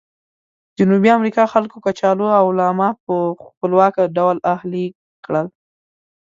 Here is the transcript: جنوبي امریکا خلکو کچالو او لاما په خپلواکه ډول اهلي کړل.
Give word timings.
جنوبي 0.77 1.09
امریکا 1.17 1.43
خلکو 1.53 1.77
کچالو 1.85 2.27
او 2.39 2.45
لاما 2.59 2.89
په 3.05 3.15
خپلواکه 3.47 4.03
ډول 4.17 4.37
اهلي 4.53 4.85
کړل. 5.25 5.47